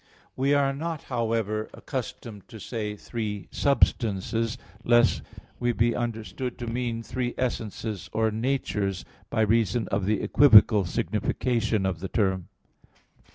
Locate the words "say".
2.59-2.95